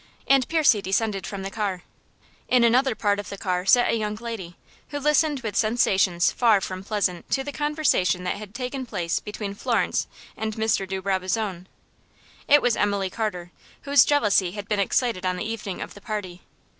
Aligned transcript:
And 0.25 0.49
Percy 0.49 0.81
descended 0.81 1.27
from 1.27 1.43
the 1.43 1.51
car. 1.51 1.83
In 2.47 2.63
another 2.63 2.95
part 2.95 3.19
of 3.19 3.29
the 3.29 3.37
car 3.37 3.67
sat 3.67 3.87
a 3.87 3.93
young 3.95 4.15
lady, 4.15 4.57
who 4.89 4.97
listened 4.97 5.41
with 5.41 5.55
sensations 5.55 6.31
far 6.31 6.59
from 6.59 6.83
pleasant 6.83 7.29
to 7.29 7.43
the 7.43 7.51
conversation 7.51 8.23
that 8.23 8.37
had 8.37 8.55
taken 8.55 8.83
place 8.87 9.19
between 9.19 9.53
Florence 9.53 10.07
and 10.35 10.55
Mr. 10.55 10.87
de 10.87 10.97
Brabazon. 10.99 11.67
It 12.47 12.63
was 12.63 12.75
Emily 12.75 13.11
Carter, 13.11 13.51
whose 13.83 14.03
jealousy 14.03 14.53
had 14.53 14.67
been 14.67 14.79
excited 14.79 15.23
on 15.23 15.35
the 15.37 15.45
evening 15.45 15.83
of 15.83 15.93
the 15.93 16.01
party. 16.01 16.41